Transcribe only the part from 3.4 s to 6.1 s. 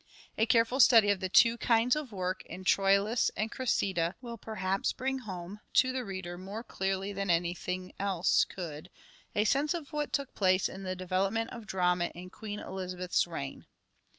Cressida" will perhaps bring home to the